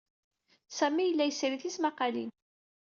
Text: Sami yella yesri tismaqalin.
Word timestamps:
Sami 0.77 1.03
yella 1.05 1.23
yesri 1.27 1.57
tismaqalin. 1.61 2.31